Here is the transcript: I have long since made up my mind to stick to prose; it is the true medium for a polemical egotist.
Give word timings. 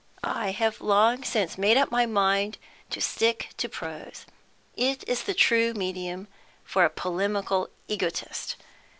I 0.23 0.49
have 0.49 0.81
long 0.81 1.23
since 1.23 1.59
made 1.59 1.77
up 1.77 1.91
my 1.91 2.07
mind 2.07 2.57
to 2.89 2.99
stick 2.99 3.49
to 3.57 3.69
prose; 3.69 4.25
it 4.75 5.07
is 5.07 5.21
the 5.21 5.35
true 5.35 5.75
medium 5.75 6.27
for 6.65 6.83
a 6.83 6.89
polemical 6.89 7.69
egotist. 7.87 8.55